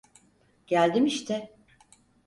Geldim 0.67 1.05
işte. 1.05 1.53